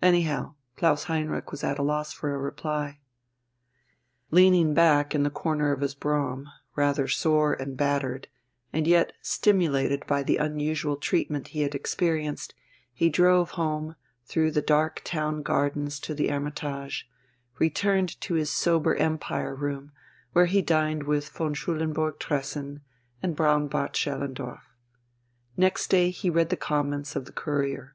[0.00, 2.98] Anyhow, Klaus Heinrich was at a loss for a reply.
[4.30, 8.26] Leaning back in the corner of his brougham, rather sore and battered,
[8.72, 12.54] and yet stimulated by the unusual treatment he had experienced,
[12.90, 17.06] he drove home, through the dark Town Gardens to the Hermitage,
[17.58, 19.92] returned to his sober Empire room,
[20.32, 22.80] where he dined with von Schulenburg Tressen
[23.22, 24.70] and Braunbart Schellendorf.
[25.54, 27.94] Next day he read the comments of the Courier.